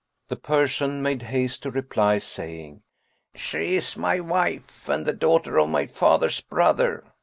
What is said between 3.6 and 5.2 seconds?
is my wife and the